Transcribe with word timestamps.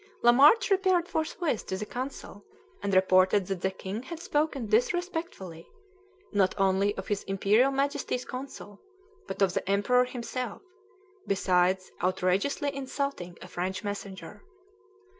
Lamarche 0.23 0.71
repaired 0.71 1.07
forthwith 1.07 1.67
to 1.67 1.77
the 1.77 1.85
consul, 1.85 2.43
and 2.81 2.91
reported 2.95 3.45
that 3.45 3.61
the 3.61 3.69
king 3.69 4.01
had 4.01 4.19
spoken 4.19 4.65
disrespectfully, 4.65 5.67
not 6.31 6.55
only 6.57 6.97
of 6.97 7.07
his 7.07 7.21
Imperial 7.25 7.69
Majesty's 7.69 8.25
consul, 8.25 8.81
but 9.27 9.43
of 9.43 9.53
the 9.53 9.69
Emperor 9.69 10.05
himself, 10.05 10.63
besides 11.27 11.91
outrageously 12.03 12.73
insulting 12.75 13.37
a 13.43 13.47
French 13.47 13.83
messenger. 13.83 14.41